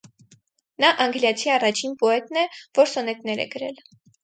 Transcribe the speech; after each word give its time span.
Նա 0.83 0.89
անգլիացի 1.05 1.51
առաջին 1.57 1.95
պոետն 2.05 2.41
է, 2.47 2.47
որ 2.83 2.91
սոնետներ 2.95 3.45
է 3.47 3.49
գրել։ 3.55 3.81